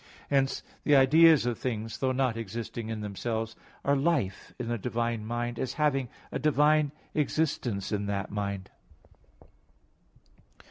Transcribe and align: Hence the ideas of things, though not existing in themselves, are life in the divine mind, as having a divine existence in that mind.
Hence 0.31 0.63
the 0.83 0.95
ideas 0.95 1.45
of 1.45 1.59
things, 1.59 1.99
though 1.99 2.11
not 2.11 2.35
existing 2.35 2.89
in 2.89 3.01
themselves, 3.01 3.55
are 3.85 3.95
life 3.95 4.51
in 4.57 4.67
the 4.67 4.79
divine 4.79 5.23
mind, 5.27 5.59
as 5.59 5.73
having 5.73 6.09
a 6.31 6.39
divine 6.39 6.91
existence 7.13 7.91
in 7.91 8.07
that 8.07 8.31
mind. 8.31 8.71